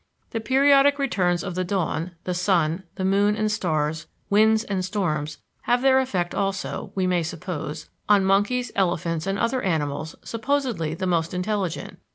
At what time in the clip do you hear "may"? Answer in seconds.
7.05-7.21